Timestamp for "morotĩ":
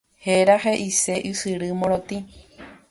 1.83-2.17